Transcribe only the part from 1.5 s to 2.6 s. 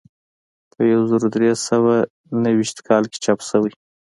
سوه نهه